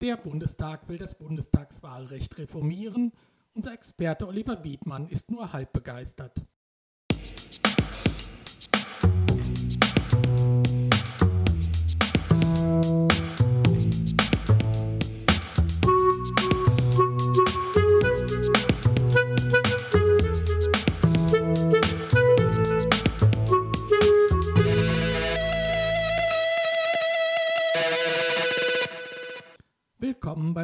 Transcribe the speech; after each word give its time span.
Der 0.00 0.16
Bundestag 0.16 0.88
will 0.88 0.96
das 0.96 1.18
Bundestagswahlrecht 1.18 2.38
reformieren. 2.38 3.10
Unser 3.52 3.72
Experte 3.72 4.28
Oliver 4.28 4.62
Wiedmann 4.62 5.08
ist 5.08 5.28
nur 5.28 5.52
halb 5.52 5.72
begeistert. 5.72 6.40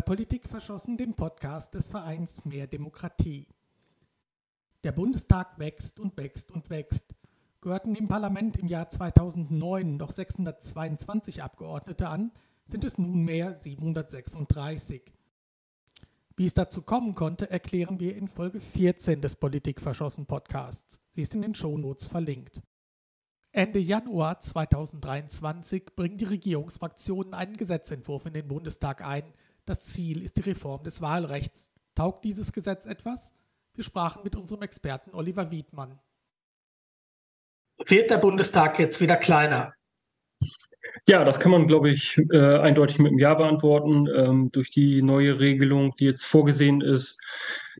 Politik 0.04 0.46
verschossen, 0.46 0.98
dem 0.98 1.14
Podcast 1.14 1.74
des 1.74 1.88
Vereins 1.88 2.44
Mehr 2.44 2.66
Demokratie. 2.66 3.46
Der 4.82 4.92
Bundestag 4.92 5.58
wächst 5.58 5.98
und 5.98 6.16
wächst 6.18 6.52
und 6.52 6.68
wächst. 6.68 7.14
Gehörten 7.62 7.94
im 7.94 8.06
Parlament 8.06 8.58
im 8.58 8.68
Jahr 8.68 8.90
2009 8.90 9.96
noch 9.96 10.12
622 10.12 11.42
Abgeordnete 11.42 12.08
an, 12.08 12.32
sind 12.66 12.84
es 12.84 12.98
nunmehr 12.98 13.54
736. 13.54 15.10
Wie 16.36 16.46
es 16.46 16.52
dazu 16.52 16.82
kommen 16.82 17.14
konnte, 17.14 17.50
erklären 17.50 17.98
wir 17.98 18.14
in 18.14 18.28
Folge 18.28 18.60
14 18.60 19.22
des 19.22 19.36
Politik 19.36 19.80
verschossen 19.80 20.26
Podcasts. 20.26 21.00
Sie 21.08 21.22
ist 21.22 21.34
in 21.34 21.40
den 21.40 21.54
Shownotes 21.54 22.08
verlinkt. 22.08 22.60
Ende 23.52 23.78
Januar 23.78 24.40
2023 24.40 25.94
bringen 25.96 26.18
die 26.18 26.24
Regierungsfraktionen 26.24 27.32
einen 27.32 27.56
Gesetzentwurf 27.56 28.26
in 28.26 28.34
den 28.34 28.48
Bundestag 28.48 29.00
ein. 29.00 29.32
Das 29.66 29.84
Ziel 29.84 30.22
ist 30.22 30.36
die 30.36 30.42
Reform 30.42 30.82
des 30.84 31.00
Wahlrechts. 31.00 31.72
Taugt 31.94 32.24
dieses 32.24 32.52
Gesetz 32.52 32.84
etwas? 32.84 33.32
Wir 33.74 33.84
sprachen 33.84 34.22
mit 34.22 34.36
unserem 34.36 34.62
Experten 34.62 35.14
Oliver 35.14 35.50
Wiedmann. 35.50 35.98
Wird 37.86 38.10
der 38.10 38.18
Bundestag 38.18 38.78
jetzt 38.78 39.00
wieder 39.00 39.16
kleiner? 39.16 39.74
Ja, 41.08 41.24
das 41.24 41.40
kann 41.40 41.50
man, 41.50 41.66
glaube 41.66 41.90
ich, 41.90 42.18
äh, 42.30 42.58
eindeutig 42.58 42.98
mit 42.98 43.08
einem 43.08 43.18
Ja 43.18 43.34
beantworten. 43.34 44.06
Ähm, 44.14 44.52
durch 44.52 44.70
die 44.70 45.02
neue 45.02 45.40
Regelung, 45.40 45.94
die 45.96 46.04
jetzt 46.04 46.24
vorgesehen 46.24 46.82
ist, 46.82 47.18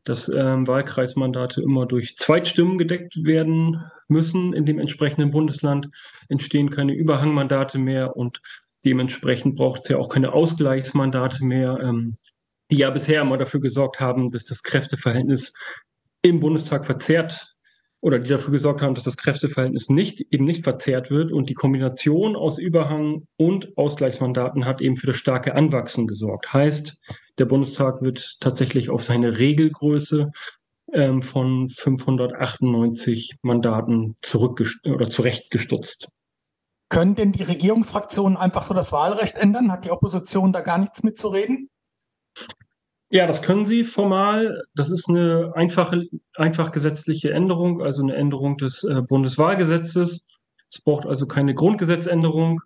dass 0.03 0.27
ähm, 0.27 0.67
Wahlkreismandate 0.67 1.61
immer 1.61 1.85
durch 1.85 2.17
Zweitstimmen 2.17 2.77
gedeckt 2.77 3.23
werden 3.23 3.83
müssen 4.07 4.53
in 4.53 4.65
dem 4.65 4.79
entsprechenden 4.79 5.31
Bundesland, 5.31 5.89
entstehen 6.29 6.69
keine 6.69 6.93
Überhangmandate 6.93 7.77
mehr 7.77 8.15
und 8.15 8.41
dementsprechend 8.85 9.55
braucht 9.55 9.81
es 9.81 9.89
ja 9.89 9.97
auch 9.97 10.09
keine 10.09 10.33
Ausgleichsmandate 10.33 11.43
mehr, 11.43 11.79
ähm, 11.81 12.15
die 12.71 12.77
ja 12.77 12.89
bisher 12.89 13.21
immer 13.21 13.37
dafür 13.37 13.59
gesorgt 13.59 13.99
haben, 13.99 14.31
dass 14.31 14.45
das 14.45 14.63
Kräfteverhältnis 14.63 15.53
im 16.21 16.39
Bundestag 16.39 16.85
verzerrt 16.85 17.55
oder 18.01 18.19
die 18.19 18.29
dafür 18.29 18.51
gesorgt 18.51 18.81
haben, 18.81 18.93
dass 18.93 19.03
das 19.03 19.17
Kräfteverhältnis 19.17 19.89
nicht, 19.89 20.21
eben 20.31 20.45
nicht 20.45 20.63
verzerrt 20.63 21.09
wird. 21.09 21.31
Und 21.31 21.49
die 21.49 21.55
Kombination 21.55 22.35
aus 22.35 22.59
Überhang 22.59 23.27
und 23.35 23.75
Ausgleichsmandaten 23.77 24.65
hat 24.65 24.81
eben 24.81 24.95
für 24.95 25.07
das 25.07 25.17
starke 25.17 25.55
Anwachsen 25.55 26.05
gesorgt. 26.05 26.53
Heißt, 26.53 26.99
der 27.39 27.45
Bundestag 27.45 28.01
wird 28.03 28.37
tatsächlich 28.39 28.91
auf 28.91 29.03
seine 29.03 29.39
Regelgröße 29.39 30.27
ähm, 30.93 31.23
von 31.23 31.69
598 31.69 33.37
Mandaten 33.41 34.15
zurückgest 34.21 34.85
oder 34.85 35.09
zurechtgestutzt. 35.09 36.11
Können 36.89 37.15
denn 37.15 37.31
die 37.31 37.43
Regierungsfraktionen 37.43 38.37
einfach 38.37 38.63
so 38.63 38.73
das 38.73 38.91
Wahlrecht 38.91 39.37
ändern? 39.37 39.71
Hat 39.71 39.85
die 39.85 39.91
Opposition 39.91 40.53
da 40.53 40.61
gar 40.61 40.77
nichts 40.77 41.03
mitzureden? 41.03 41.69
Ja, 43.09 43.27
das 43.27 43.41
können 43.41 43.65
sie 43.65 43.83
formal. 43.83 44.63
Das 44.75 44.91
ist 44.91 45.09
eine 45.09 45.53
einfache, 45.55 46.05
einfach 46.35 46.71
gesetzliche 46.71 47.31
Änderung, 47.31 47.81
also 47.81 48.03
eine 48.03 48.15
Änderung 48.15 48.57
des 48.57 48.83
äh, 48.83 49.01
Bundeswahlgesetzes. 49.01 50.27
Es 50.69 50.81
braucht 50.81 51.05
also 51.05 51.27
keine 51.27 51.55
Grundgesetzänderung. 51.55 52.61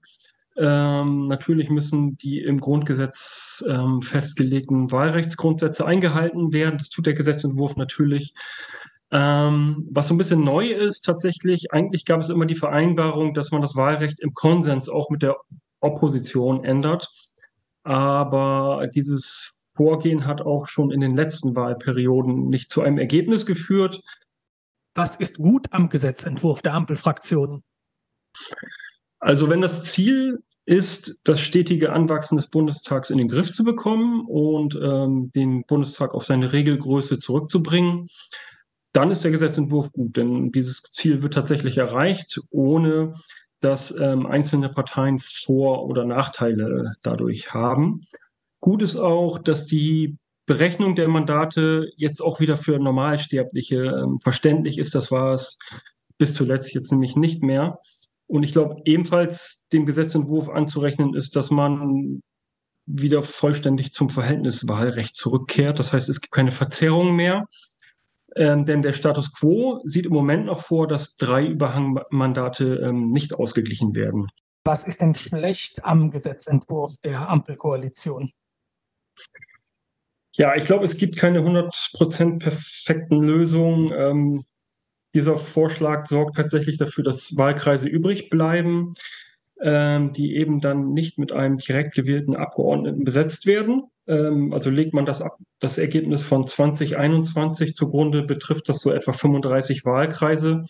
Ähm, 0.57 1.27
natürlich 1.27 1.69
müssen 1.69 2.15
die 2.15 2.39
im 2.39 2.59
Grundgesetz 2.59 3.63
ähm, 3.69 4.01
festgelegten 4.01 4.91
Wahlrechtsgrundsätze 4.91 5.85
eingehalten 5.85 6.51
werden. 6.51 6.77
Das 6.77 6.89
tut 6.89 7.05
der 7.05 7.13
Gesetzentwurf 7.13 7.75
natürlich. 7.75 8.33
Ähm, 9.11 9.87
was 9.91 10.07
so 10.07 10.13
ein 10.13 10.17
bisschen 10.17 10.43
neu 10.43 10.67
ist 10.67 11.01
tatsächlich, 11.01 11.71
eigentlich 11.71 12.05
gab 12.05 12.19
es 12.21 12.29
immer 12.29 12.45
die 12.45 12.55
Vereinbarung, 12.55 13.33
dass 13.33 13.51
man 13.51 13.61
das 13.61 13.75
Wahlrecht 13.75 14.19
im 14.19 14.33
Konsens 14.33 14.87
auch 14.87 15.09
mit 15.09 15.23
der 15.23 15.35
Opposition 15.79 16.63
ändert. 16.63 17.09
Aber 17.83 18.87
dieses 18.93 19.69
Vorgehen 19.75 20.25
hat 20.25 20.41
auch 20.41 20.67
schon 20.67 20.91
in 20.91 20.99
den 20.99 21.15
letzten 21.15 21.55
Wahlperioden 21.55 22.49
nicht 22.49 22.69
zu 22.69 22.81
einem 22.81 22.97
Ergebnis 22.97 23.45
geführt. 23.45 24.01
Was 24.93 25.15
ist 25.15 25.37
gut 25.37 25.67
am 25.71 25.89
Gesetzentwurf 25.89 26.61
der 26.61 26.73
Ampelfraktionen? 26.73 27.61
Also 29.19 29.49
wenn 29.49 29.61
das 29.61 29.85
Ziel 29.85 30.43
ist, 30.65 31.21
das 31.23 31.39
stetige 31.39 31.93
Anwachsen 31.93 32.35
des 32.35 32.47
Bundestags 32.47 33.09
in 33.09 33.17
den 33.17 33.27
Griff 33.27 33.51
zu 33.51 33.63
bekommen 33.63 34.25
und 34.27 34.75
ähm, 34.75 35.31
den 35.33 35.63
Bundestag 35.65 36.13
auf 36.13 36.25
seine 36.25 36.53
Regelgröße 36.53 37.17
zurückzubringen, 37.17 38.07
dann 38.99 39.11
ist 39.11 39.23
der 39.23 39.31
Gesetzentwurf 39.31 39.93
gut, 39.93 40.17
denn 40.17 40.51
dieses 40.51 40.81
Ziel 40.81 41.23
wird 41.23 41.33
tatsächlich 41.33 41.77
erreicht, 41.77 42.41
ohne 42.49 43.13
dass 43.61 43.97
ähm, 43.97 44.25
einzelne 44.25 44.67
Parteien 44.67 45.19
Vor- 45.19 45.85
oder 45.85 46.03
Nachteile 46.03 46.91
dadurch 47.01 47.53
haben. 47.53 48.01
Gut 48.59 48.81
ist 48.81 48.97
auch, 48.97 49.37
dass 49.37 49.65
die 49.65 50.17
Berechnung 50.45 50.95
der 50.95 51.07
Mandate 51.07 51.89
jetzt 51.95 52.21
auch 52.21 52.41
wieder 52.41 52.57
für 52.57 52.77
Normalsterbliche 52.77 53.77
ähm, 53.77 54.19
verständlich 54.19 54.77
ist. 54.77 54.93
Das 54.95 55.11
war 55.11 55.33
es 55.33 55.57
bis 56.17 56.33
zuletzt 56.33 56.73
jetzt 56.73 56.91
nämlich 56.91 57.15
nicht 57.15 57.41
mehr. 57.41 57.79
Und 58.27 58.43
ich 58.43 58.51
glaube, 58.51 58.81
ebenfalls 58.83 59.65
dem 59.71 59.85
Gesetzentwurf 59.85 60.49
anzurechnen 60.49 61.13
ist, 61.13 61.37
dass 61.37 61.51
man 61.51 62.21
wieder 62.85 63.23
vollständig 63.23 63.93
zum 63.93 64.09
Verhältniswahlrecht 64.09 65.15
zurückkehrt. 65.15 65.79
Das 65.79 65.93
heißt, 65.93 66.09
es 66.09 66.19
gibt 66.19 66.33
keine 66.33 66.51
Verzerrung 66.51 67.15
mehr. 67.15 67.45
Ähm, 68.39 68.65
denn 68.65 68.81
der 68.81 68.93
Status 68.93 69.33
quo 69.33 69.81
sieht 69.83 70.05
im 70.05 70.13
Moment 70.13 70.45
noch 70.45 70.61
vor, 70.61 70.87
dass 70.87 71.17
drei 71.17 71.45
Überhangmandate 71.45 72.75
ähm, 72.75 73.11
nicht 73.11 73.33
ausgeglichen 73.33 73.93
werden. 73.95 74.27
Was 74.63 74.87
ist 74.87 75.01
denn 75.01 75.13
schlecht 75.13 75.83
am 75.83 76.09
Gesetzentwurf 76.09 76.95
der 77.03 77.27
Ampelkoalition? 77.27 78.31
Ja, 80.37 80.55
ich 80.55 80.63
glaube, 80.63 80.85
es 80.85 80.95
gibt 80.95 81.17
keine 81.17 81.41
100% 81.41 82.39
perfekten 82.39 83.21
Lösungen. 83.21 83.91
Ähm, 83.93 84.45
dieser 85.13 85.37
Vorschlag 85.37 86.05
sorgt 86.05 86.37
tatsächlich 86.37 86.77
dafür, 86.77 87.03
dass 87.03 87.35
Wahlkreise 87.35 87.89
übrig 87.89 88.29
bleiben, 88.29 88.93
ähm, 89.61 90.13
die 90.13 90.35
eben 90.35 90.61
dann 90.61 90.93
nicht 90.93 91.17
mit 91.17 91.31
einem 91.31 91.57
direkt 91.57 91.95
gewählten 91.95 92.35
Abgeordneten 92.35 93.03
besetzt 93.03 93.45
werden. 93.45 93.83
Ähm, 94.07 94.53
also 94.53 94.69
legt 94.69 94.93
man 94.93 95.05
das, 95.05 95.23
das 95.59 95.77
Ergebnis 95.77 96.23
von 96.23 96.47
2021 96.47 97.75
zugrunde, 97.75 98.23
betrifft 98.23 98.69
das 98.69 98.79
so 98.79 98.91
etwa 98.91 99.11
35 99.11 99.85
Wahlkreise. 99.85 100.63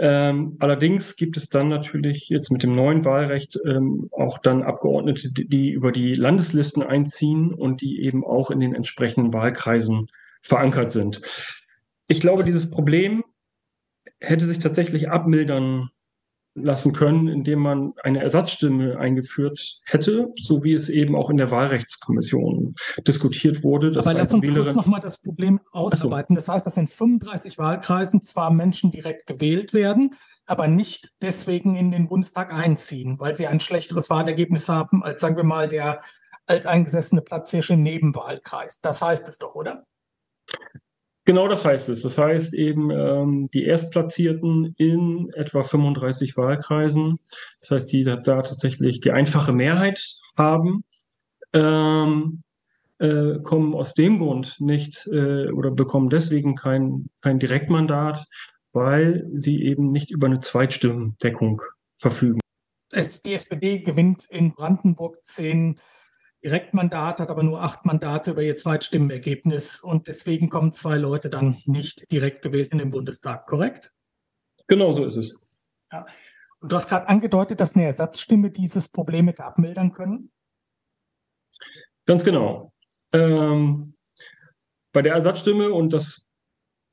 Ähm, 0.00 0.56
allerdings 0.60 1.16
gibt 1.16 1.36
es 1.36 1.48
dann 1.48 1.68
natürlich 1.68 2.28
jetzt 2.28 2.52
mit 2.52 2.62
dem 2.62 2.72
neuen 2.72 3.04
Wahlrecht 3.04 3.58
ähm, 3.66 4.08
auch 4.12 4.38
dann 4.38 4.62
Abgeordnete, 4.62 5.32
die, 5.32 5.48
die, 5.48 5.70
über 5.70 5.90
die 5.90 6.14
Landeslisten 6.14 6.84
einziehen 6.84 7.52
und 7.52 7.80
die 7.80 8.02
eben 8.02 8.24
auch 8.24 8.52
in 8.52 8.60
den 8.60 8.74
entsprechenden 8.74 9.32
Wahlkreisen 9.32 10.06
verankert 10.40 10.92
sind. 10.92 11.20
Ich 12.06 12.20
glaube, 12.20 12.44
dieses 12.44 12.70
Problem 12.70 13.24
hätte 14.20 14.46
sich 14.46 14.60
tatsächlich 14.60 15.08
abmildern 15.08 15.90
lassen 16.62 16.92
können, 16.92 17.28
indem 17.28 17.60
man 17.60 17.92
eine 18.02 18.22
Ersatzstimme 18.22 18.98
eingeführt 18.98 19.80
hätte, 19.84 20.28
so 20.36 20.64
wie 20.64 20.74
es 20.74 20.88
eben 20.88 21.16
auch 21.16 21.30
in 21.30 21.36
der 21.36 21.50
Wahlrechtskommission 21.50 22.74
diskutiert 23.06 23.62
wurde. 23.62 23.88
Aber 23.98 24.14
lass 24.14 24.32
uns 24.32 24.46
Wählerin 24.46 24.64
kurz 24.64 24.76
nochmal 24.76 25.00
das 25.00 25.22
Problem 25.22 25.60
ausarbeiten. 25.72 26.34
So. 26.34 26.40
Das 26.40 26.48
heißt, 26.48 26.66
dass 26.66 26.76
in 26.76 26.88
35 26.88 27.58
Wahlkreisen 27.58 28.22
zwar 28.22 28.50
Menschen 28.50 28.90
direkt 28.90 29.26
gewählt 29.26 29.72
werden, 29.72 30.14
aber 30.46 30.66
nicht 30.66 31.12
deswegen 31.20 31.76
in 31.76 31.90
den 31.90 32.08
Bundestag 32.08 32.52
einziehen, 32.52 33.20
weil 33.20 33.36
sie 33.36 33.46
ein 33.46 33.60
schlechteres 33.60 34.08
Wahlergebnis 34.10 34.68
haben 34.68 35.02
als, 35.02 35.20
sagen 35.20 35.36
wir 35.36 35.44
mal, 35.44 35.68
der 35.68 36.00
alteingesessene 36.46 37.20
Platzhirsch 37.20 37.70
im 37.70 37.82
Nebenwahlkreis. 37.82 38.80
Das 38.80 39.02
heißt 39.02 39.28
es 39.28 39.38
doch, 39.38 39.54
oder? 39.54 39.84
Genau 41.28 41.46
das 41.46 41.62
heißt 41.62 41.90
es. 41.90 42.00
Das 42.00 42.16
heißt 42.16 42.54
eben 42.54 42.90
ähm, 42.90 43.50
die 43.52 43.64
Erstplatzierten 43.64 44.74
in 44.78 45.28
etwa 45.34 45.62
35 45.62 46.38
Wahlkreisen, 46.38 47.18
das 47.60 47.70
heißt, 47.70 47.92
die 47.92 48.02
da 48.02 48.16
tatsächlich 48.16 49.02
die 49.02 49.12
einfache 49.12 49.52
Mehrheit 49.52 50.02
haben, 50.38 50.84
ähm, 51.52 52.44
äh, 52.98 53.40
kommen 53.42 53.74
aus 53.74 53.92
dem 53.92 54.20
Grund 54.20 54.56
nicht 54.58 55.06
äh, 55.08 55.50
oder 55.50 55.70
bekommen 55.70 56.08
deswegen 56.08 56.54
kein, 56.54 57.10
kein 57.20 57.38
Direktmandat, 57.38 58.24
weil 58.72 59.28
sie 59.34 59.62
eben 59.64 59.92
nicht 59.92 60.10
über 60.10 60.28
eine 60.28 60.40
Zweitstimmendeckung 60.40 61.60
verfügen. 61.94 62.40
Die 62.94 63.34
SPD 63.34 63.80
gewinnt 63.80 64.24
in 64.30 64.54
Brandenburg 64.54 65.18
zehn 65.26 65.78
Direktmandat, 66.44 67.20
hat 67.20 67.30
aber 67.30 67.42
nur 67.42 67.62
acht 67.62 67.84
Mandate 67.84 68.30
über 68.30 68.42
ihr 68.42 68.56
Zweitstimmenergebnis 68.56 69.80
und 69.80 70.06
deswegen 70.06 70.48
kommen 70.48 70.72
zwei 70.72 70.96
Leute 70.96 71.30
dann 71.30 71.60
nicht 71.64 72.10
direkt 72.12 72.42
gewählt 72.42 72.72
in 72.72 72.78
den 72.78 72.90
Bundestag, 72.90 73.46
korrekt? 73.46 73.92
Genau 74.68 74.92
so 74.92 75.04
ist 75.04 75.16
es. 75.16 75.62
Ja. 75.92 76.06
Und 76.60 76.72
du 76.72 76.76
hast 76.76 76.88
gerade 76.88 77.08
angedeutet, 77.08 77.60
dass 77.60 77.74
eine 77.74 77.84
Ersatzstimme 77.84 78.50
dieses 78.50 78.88
Problem 78.88 79.28
hätte 79.28 79.44
abmildern 79.44 79.92
können? 79.92 80.30
Ganz 82.06 82.24
genau. 82.24 82.72
Ähm, 83.12 83.94
bei 84.92 85.02
der 85.02 85.14
Ersatzstimme 85.14 85.72
und 85.72 85.92
das 85.92 86.28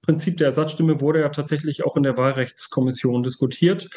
Prinzip 0.01 0.38
der 0.38 0.48
Ersatzstimme 0.48 1.01
wurde 1.01 1.21
ja 1.21 1.30
tatsächlich 1.30 1.83
auch 1.83 1.98
in 1.98 2.03
der 2.03 2.18
Wahlrechtskommission 2.18 3.24
diskutiert. 3.24 3.89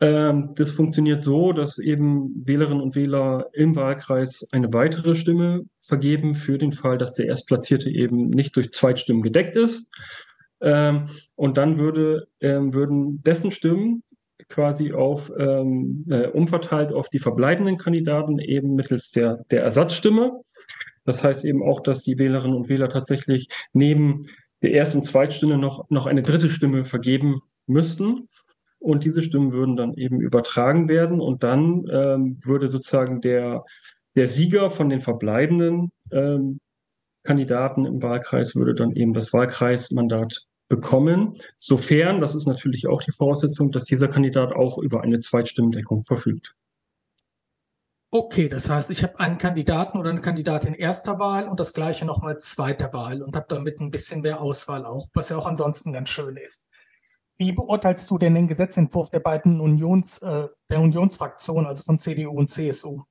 Ähm, 0.00 0.52
das 0.56 0.70
funktioniert 0.70 1.24
so, 1.24 1.52
dass 1.52 1.78
eben 1.78 2.46
Wählerinnen 2.46 2.82
und 2.82 2.94
Wähler 2.94 3.48
im 3.52 3.74
Wahlkreis 3.74 4.48
eine 4.52 4.72
weitere 4.72 5.14
Stimme 5.14 5.62
vergeben 5.80 6.34
für 6.34 6.58
den 6.58 6.72
Fall, 6.72 6.98
dass 6.98 7.14
der 7.14 7.26
Erstplatzierte 7.26 7.90
eben 7.90 8.28
nicht 8.30 8.54
durch 8.56 8.72
Zweitstimmen 8.72 9.22
gedeckt 9.22 9.56
ist. 9.56 9.90
Ähm, 10.60 11.06
und 11.34 11.56
dann 11.56 11.78
würde, 11.78 12.28
ähm, 12.40 12.74
würden 12.74 13.22
dessen 13.22 13.50
Stimmen 13.50 14.02
quasi 14.48 14.92
auf 14.92 15.30
äh, 15.36 15.60
umverteilt 16.32 16.92
auf 16.92 17.08
die 17.08 17.18
verbleibenden 17.18 17.76
Kandidaten 17.76 18.38
eben 18.38 18.74
mittels 18.74 19.10
der, 19.10 19.44
der 19.50 19.62
Ersatzstimme. 19.62 20.40
Das 21.04 21.24
heißt 21.24 21.44
eben 21.44 21.62
auch, 21.62 21.80
dass 21.80 22.02
die 22.02 22.18
Wählerinnen 22.18 22.56
und 22.56 22.68
Wähler 22.68 22.88
tatsächlich 22.88 23.48
neben 23.72 24.26
der 24.62 24.72
Erst- 24.72 24.94
und 24.94 25.04
Zweitstimme 25.04 25.58
noch, 25.58 25.88
noch 25.90 26.06
eine 26.06 26.22
dritte 26.22 26.50
Stimme 26.50 26.84
vergeben 26.84 27.40
müssten. 27.66 28.28
Und 28.78 29.04
diese 29.04 29.22
Stimmen 29.22 29.52
würden 29.52 29.76
dann 29.76 29.94
eben 29.94 30.20
übertragen 30.20 30.88
werden. 30.88 31.20
Und 31.20 31.42
dann 31.42 31.84
ähm, 31.90 32.38
würde 32.44 32.68
sozusagen 32.68 33.20
der, 33.20 33.64
der 34.16 34.26
Sieger 34.26 34.70
von 34.70 34.88
den 34.88 35.00
verbleibenden 35.00 35.90
ähm, 36.12 36.60
Kandidaten 37.24 37.84
im 37.84 38.02
Wahlkreis 38.02 38.56
würde 38.56 38.74
dann 38.74 38.92
eben 38.92 39.12
das 39.12 39.32
Wahlkreismandat 39.32 40.46
bekommen, 40.68 41.34
sofern, 41.56 42.20
das 42.20 42.34
ist 42.34 42.46
natürlich 42.46 42.86
auch 42.86 43.02
die 43.02 43.12
Voraussetzung, 43.12 43.70
dass 43.70 43.84
dieser 43.84 44.08
Kandidat 44.08 44.52
auch 44.52 44.78
über 44.78 45.02
eine 45.02 45.18
Zweitstimmendeckung 45.20 46.04
verfügt. 46.04 46.54
Okay, 48.10 48.48
das 48.48 48.70
heißt, 48.70 48.90
ich 48.90 49.02
habe 49.02 49.20
einen 49.20 49.36
Kandidaten 49.36 49.98
oder 49.98 50.10
eine 50.10 50.22
Kandidatin 50.22 50.72
erster 50.72 51.18
Wahl 51.18 51.46
und 51.46 51.60
das 51.60 51.74
gleiche 51.74 52.06
nochmal 52.06 52.38
zweiter 52.38 52.90
Wahl 52.94 53.22
und 53.22 53.36
habe 53.36 53.46
damit 53.48 53.80
ein 53.80 53.90
bisschen 53.90 54.22
mehr 54.22 54.40
Auswahl 54.40 54.86
auch, 54.86 55.08
was 55.12 55.28
ja 55.28 55.36
auch 55.36 55.46
ansonsten 55.46 55.92
ganz 55.92 56.08
schön 56.08 56.36
ist. 56.38 56.66
Wie 57.38 57.52
beurteilst 57.52 58.10
du 58.10 58.18
denn 58.18 58.34
den 58.34 58.48
Gesetzentwurf 58.48 59.10
der 59.10 59.20
beiden 59.20 59.60
Unions, 59.60 60.18
äh, 60.18 60.48
der 60.70 60.80
Unionsfraktion, 60.80 61.66
also 61.66 61.84
von 61.84 61.98
CDU 61.98 62.30
und 62.32 62.50
CSU? 62.50 63.02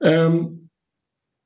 Ähm, 0.00 0.68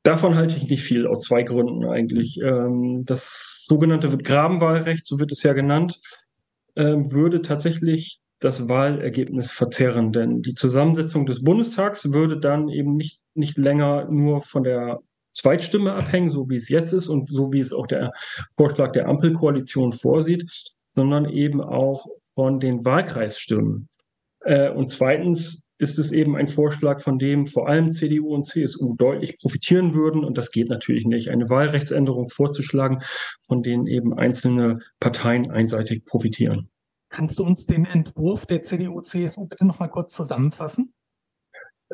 Davon 0.05 0.34
halte 0.34 0.56
ich 0.56 0.69
nicht 0.69 0.82
viel, 0.82 1.06
aus 1.06 1.23
zwei 1.23 1.44
Gründen 1.44 1.84
eigentlich. 1.84 2.40
Ähm, 2.43 3.05
das 3.05 3.64
sogenannte 3.69 4.17
Grabenwahlrecht, 4.19 5.06
so 5.06 5.20
wird 5.20 5.31
es 5.31 5.44
ja 5.44 5.52
genannt, 5.52 6.00
ähm, 6.75 7.12
würde 7.12 7.40
tatsächlich 7.40 8.20
das 8.40 8.69
Wahlergebnis 8.69 9.52
verzerren, 9.52 10.11
denn 10.11 10.43
die 10.43 10.55
Zusammensetzung 10.55 11.26
des 11.26 11.44
Bundestags 11.44 12.12
würde 12.12 12.40
dann 12.40 12.69
eben 12.69 12.96
nicht, 12.96 13.20
nicht 13.35 13.56
länger 13.56 14.08
nur 14.11 14.43
von 14.43 14.64
der 14.64 15.00
Zweitstimme 15.32 15.94
abhängen, 15.94 16.31
so 16.31 16.49
wie 16.49 16.56
es 16.56 16.69
jetzt 16.69 16.93
ist 16.93 17.08
und 17.08 17.29
so 17.29 17.52
wie 17.52 17.61
es 17.61 17.73
auch 17.73 17.87
der 17.87 18.12
Vorschlag 18.55 18.93
der 18.93 19.08
Ampelkoalition 19.08 19.93
vorsieht, 19.93 20.50
sondern 20.87 21.29
eben 21.29 21.61
auch 21.61 22.06
von 22.34 22.61
den 22.61 22.84
Wahlkreisstimmen. 22.84 23.88
Äh, 24.40 24.70
und 24.70 24.88
zweitens 24.88 25.69
ist 25.79 25.99
es 25.99 26.12
eben 26.12 26.37
ein 26.37 26.46
Vorschlag, 26.46 27.00
von 27.00 27.19
dem 27.19 27.46
vor 27.46 27.69
allem 27.69 27.93
CDU 27.93 28.34
und 28.34 28.46
CSU 28.46 28.94
deutlich 28.94 29.38
profitieren 29.38 29.94
würden. 29.94 30.25
Und 30.25 30.38
das 30.38 30.52
geht 30.52 30.69
natürlich 30.69 31.05
nicht, 31.06 31.29
eine 31.29 31.50
Wahlrechtsänderung 31.50 32.28
vorzuschlagen, 32.28 33.02
von 33.40 33.62
denen 33.62 33.87
eben 33.87 34.14
einzelne 34.14 34.78
Parteien 35.00 35.50
einseitig 35.50 36.05
profitieren. 36.05 36.70
Kannst 37.08 37.38
du 37.38 37.44
uns 37.44 37.67
den 37.67 37.85
Entwurf 37.85 38.46
der 38.46 38.62
CDU, 38.62 39.00
CSU 39.00 39.46
bitte 39.46 39.67
noch 39.67 39.81
mal 39.81 39.88
kurz 39.88 40.14
zusammenfassen? 40.14 40.94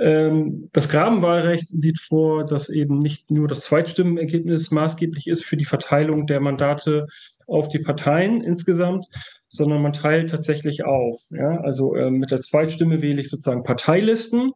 Ähm, 0.00 0.68
das 0.72 0.88
Grabenwahlrecht 0.88 1.68
sieht 1.68 2.00
vor, 2.00 2.44
dass 2.44 2.68
eben 2.68 2.98
nicht 2.98 3.30
nur 3.30 3.48
das 3.48 3.60
Zweitstimmenergebnis 3.60 4.70
maßgeblich 4.70 5.28
ist 5.28 5.44
für 5.44 5.56
die 5.56 5.64
Verteilung 5.64 6.26
der 6.26 6.40
Mandate 6.40 7.06
auf 7.46 7.68
die 7.68 7.78
Parteien 7.78 8.42
insgesamt, 8.42 9.06
sondern 9.48 9.80
man 9.82 9.94
teilt 9.94 10.30
tatsächlich 10.30 10.84
auf. 10.84 11.22
Ja? 11.30 11.60
Also 11.62 11.96
ähm, 11.96 12.18
mit 12.18 12.30
der 12.30 12.40
Zweitstimme 12.40 13.00
wähle 13.00 13.20
ich 13.20 13.30
sozusagen 13.30 13.64
Parteilisten 13.64 14.52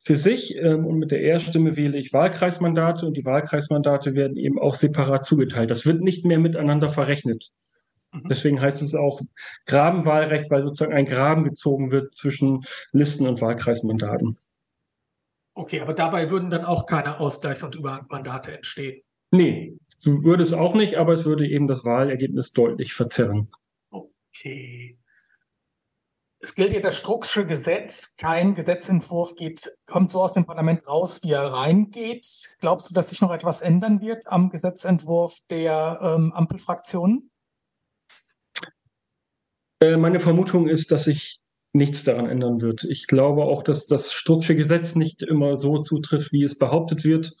für 0.00 0.16
sich 0.16 0.56
ähm, 0.58 0.86
und 0.86 0.98
mit 0.98 1.10
der 1.10 1.22
Erststimme 1.22 1.76
wähle 1.76 1.98
ich 1.98 2.12
Wahlkreismandate 2.12 3.06
und 3.06 3.16
die 3.16 3.24
Wahlkreismandate 3.24 4.14
werden 4.14 4.36
eben 4.36 4.58
auch 4.58 4.74
separat 4.74 5.24
zugeteilt. 5.24 5.70
Das 5.70 5.86
wird 5.86 6.02
nicht 6.02 6.24
mehr 6.26 6.38
miteinander 6.38 6.90
verrechnet. 6.90 7.50
Mhm. 8.12 8.28
Deswegen 8.28 8.60
heißt 8.60 8.82
es 8.82 8.94
auch 8.94 9.22
Grabenwahlrecht, 9.66 10.50
weil 10.50 10.62
sozusagen 10.62 10.94
ein 10.94 11.06
Graben 11.06 11.44
gezogen 11.44 11.90
wird 11.90 12.14
zwischen 12.14 12.64
Listen 12.92 13.26
und 13.26 13.40
Wahlkreismandaten. 13.40 14.36
Okay, 15.54 15.80
aber 15.80 15.94
dabei 15.94 16.30
würden 16.30 16.50
dann 16.50 16.64
auch 16.64 16.86
keine 16.86 17.20
Ausgleichs- 17.20 17.64
und 17.64 17.76
Übermandate 17.76 18.56
entstehen. 18.56 19.02
Nee, 19.30 19.76
würde 20.02 20.42
es 20.42 20.52
auch 20.52 20.74
nicht, 20.74 20.96
aber 20.96 21.12
es 21.12 21.24
würde 21.24 21.46
eben 21.46 21.68
das 21.68 21.84
Wahlergebnis 21.84 22.52
deutlich 22.52 22.92
verzerren. 22.92 23.48
Okay. 23.90 24.98
Es 26.40 26.54
gilt 26.54 26.72
ja 26.72 26.80
das 26.80 26.96
Strucksche 26.98 27.46
Gesetz. 27.46 28.16
Kein 28.16 28.54
Gesetzentwurf 28.54 29.34
geht, 29.34 29.74
kommt 29.86 30.10
so 30.10 30.22
aus 30.22 30.34
dem 30.34 30.44
Parlament 30.44 30.86
raus, 30.86 31.22
wie 31.22 31.32
er 31.32 31.52
reingeht. 31.52 32.26
Glaubst 32.60 32.90
du, 32.90 32.94
dass 32.94 33.10
sich 33.10 33.22
noch 33.22 33.32
etwas 33.32 33.60
ändern 33.60 34.00
wird 34.00 34.26
am 34.26 34.50
Gesetzentwurf 34.50 35.38
der 35.48 36.00
ähm, 36.02 36.32
Ampelfraktionen? 36.32 37.30
Äh, 39.80 39.96
meine 39.96 40.20
Vermutung 40.20 40.68
ist, 40.68 40.90
dass 40.90 41.04
sich 41.04 41.43
nichts 41.74 42.04
daran 42.04 42.26
ändern 42.26 42.60
wird. 42.60 42.84
Ich 42.84 43.06
glaube 43.06 43.44
auch, 43.44 43.62
dass 43.62 43.86
das 43.86 44.12
Strucksche 44.12 44.54
Gesetz 44.54 44.94
nicht 44.94 45.22
immer 45.22 45.56
so 45.56 45.78
zutrifft, 45.78 46.32
wie 46.32 46.44
es 46.44 46.58
behauptet 46.58 47.04
wird. 47.04 47.34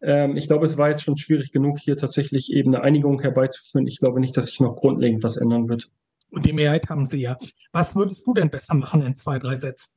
Ähm, 0.00 0.36
ich 0.36 0.46
glaube, 0.46 0.64
es 0.64 0.78
war 0.78 0.88
jetzt 0.88 1.02
schon 1.02 1.18
schwierig 1.18 1.52
genug, 1.52 1.78
hier 1.78 1.96
tatsächlich 1.96 2.52
eben 2.52 2.74
eine 2.74 2.84
Einigung 2.84 3.20
herbeizuführen. 3.20 3.86
Ich 3.86 3.98
glaube 3.98 4.20
nicht, 4.20 4.36
dass 4.36 4.46
sich 4.46 4.60
noch 4.60 4.76
grundlegend 4.76 5.24
was 5.24 5.36
ändern 5.36 5.68
wird. 5.68 5.90
Und 6.30 6.46
die 6.46 6.52
Mehrheit 6.52 6.88
haben 6.88 7.06
Sie 7.06 7.20
ja. 7.20 7.36
Was 7.72 7.96
würdest 7.96 8.24
du 8.26 8.34
denn 8.34 8.50
besser 8.50 8.74
machen 8.74 9.02
in 9.02 9.16
zwei, 9.16 9.38
drei 9.40 9.56
Sätzen? 9.56 9.96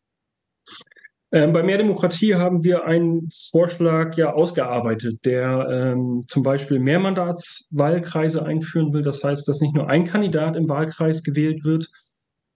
Ähm, 1.31 1.53
bei 1.53 1.61
Mehr 1.61 1.77
Demokratie 1.77 2.35
haben 2.35 2.63
wir 2.63 2.85
einen 2.85 3.29
Vorschlag 3.51 4.15
ja 4.17 4.33
ausgearbeitet, 4.33 5.25
der 5.25 5.67
ähm, 5.71 6.23
zum 6.27 6.41
Beispiel 6.41 6.79
Mehrmandatswahlkreise 6.79 8.45
einführen 8.45 8.93
will. 8.93 9.03
Das 9.03 9.23
heißt, 9.23 9.47
dass 9.47 9.61
nicht 9.61 9.75
nur 9.75 9.89
ein 9.89 10.05
Kandidat 10.05 10.55
im 10.55 10.67
Wahlkreis 10.69 11.23
gewählt 11.23 11.63
wird, 11.63 11.89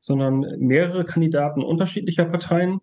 sondern 0.08 0.46
mehrere 0.58 1.04
Kandidaten 1.06 1.62
unterschiedlicher 1.62 2.26
Parteien. 2.26 2.80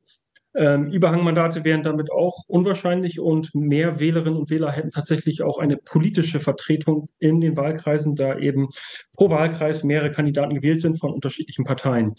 Ähm, 0.57 0.93
Überhangmandate 0.93 1.65
wären 1.65 1.83
damit 1.83 2.13
auch 2.13 2.45
unwahrscheinlich 2.47 3.19
und 3.19 3.53
mehr 3.55 3.99
Wählerinnen 3.99 4.39
und 4.39 4.51
Wähler 4.51 4.71
hätten 4.71 4.93
tatsächlich 4.93 5.43
auch 5.43 5.59
eine 5.59 5.77
politische 5.77 6.39
Vertretung 6.39 7.09
in 7.19 7.41
den 7.41 7.57
Wahlkreisen, 7.57 8.15
da 8.15 8.39
eben 8.39 8.69
pro 9.17 9.31
Wahlkreis 9.31 9.83
mehrere 9.83 10.13
Kandidaten 10.13 10.55
gewählt 10.55 10.81
sind 10.81 11.01
von 11.01 11.13
unterschiedlichen 11.13 11.65
Parteien. 11.65 12.15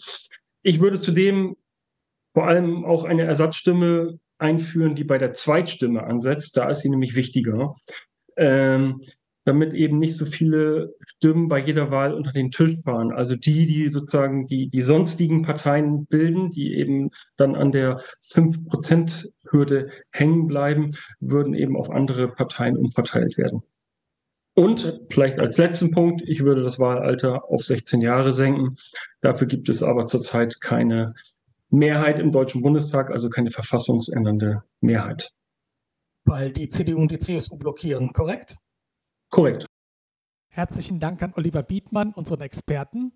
Ich 0.62 0.80
würde 0.80 0.98
zudem 0.98 1.56
vor 2.34 2.46
allem 2.46 2.84
auch 2.84 3.04
eine 3.04 3.22
Ersatzstimme 3.22 4.18
einführen, 4.38 4.94
die 4.94 5.04
bei 5.04 5.16
der 5.16 5.32
Zweitstimme 5.32 6.04
ansetzt. 6.04 6.58
Da 6.58 6.68
ist 6.68 6.80
sie 6.80 6.90
nämlich 6.90 7.16
wichtiger. 7.16 7.76
Ähm, 8.36 9.00
damit 9.46 9.74
eben 9.74 9.98
nicht 9.98 10.16
so 10.16 10.24
viele 10.24 10.92
Stimmen 11.06 11.46
bei 11.48 11.60
jeder 11.60 11.92
Wahl 11.92 12.12
unter 12.12 12.32
den 12.32 12.50
Tisch 12.50 12.80
fahren. 12.82 13.12
Also 13.12 13.36
die, 13.36 13.66
die 13.66 13.88
sozusagen 13.88 14.48
die, 14.48 14.68
die 14.68 14.82
sonstigen 14.82 15.42
Parteien 15.42 16.04
bilden, 16.06 16.50
die 16.50 16.74
eben 16.74 17.10
dann 17.36 17.54
an 17.54 17.70
der 17.70 18.00
5%-Hürde 18.24 19.90
hängen 20.10 20.48
bleiben, 20.48 20.90
würden 21.20 21.54
eben 21.54 21.76
auf 21.76 21.90
andere 21.90 22.26
Parteien 22.28 22.76
umverteilt 22.76 23.38
werden. 23.38 23.62
Und 24.54 25.00
vielleicht 25.10 25.38
als 25.38 25.58
letzten 25.58 25.92
Punkt, 25.92 26.22
ich 26.26 26.42
würde 26.42 26.62
das 26.62 26.80
Wahlalter 26.80 27.48
auf 27.48 27.62
16 27.62 28.00
Jahre 28.00 28.32
senken. 28.32 28.76
Dafür 29.20 29.46
gibt 29.46 29.68
es 29.68 29.84
aber 29.84 30.06
zurzeit 30.06 30.60
keine 30.60 31.14
Mehrheit 31.70 32.18
im 32.18 32.32
Deutschen 32.32 32.62
Bundestag, 32.62 33.10
also 33.10 33.28
keine 33.30 33.52
verfassungsändernde 33.52 34.64
Mehrheit. 34.80 35.30
Weil 36.24 36.50
die 36.50 36.68
CDU 36.68 36.98
und 36.98 37.12
die 37.12 37.20
CSU 37.20 37.56
blockieren, 37.56 38.12
korrekt? 38.12 38.56
Korrekt. 39.36 39.66
Herzlichen 40.48 40.98
Dank 40.98 41.22
an 41.22 41.34
Oliver 41.36 41.68
Wiedmann, 41.68 42.14
unseren 42.14 42.40
Experten. 42.40 43.12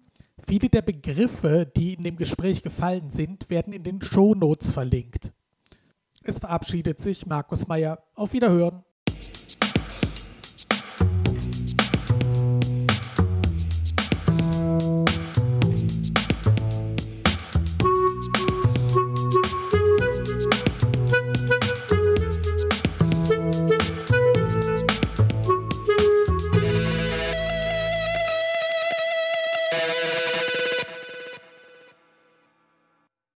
Viele 0.46 0.68
der 0.68 0.82
Begriffe, 0.82 1.64
die 1.74 1.94
in 1.94 2.04
dem 2.04 2.18
Gespräch 2.18 2.62
gefallen 2.62 3.08
sind, 3.08 3.48
werden 3.48 3.72
in 3.72 3.84
den 3.84 4.02
Shownotes 4.02 4.70
verlinkt. 4.70 5.32
Es 6.22 6.38
verabschiedet 6.38 7.00
sich 7.00 7.24
Markus 7.24 7.68
Meyer. 7.68 8.04
Auf 8.14 8.34
Wiederhören. 8.34 8.84